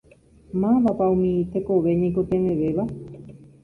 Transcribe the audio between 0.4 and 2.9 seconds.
Mávapa umi tekove ñaikotevẽvéva?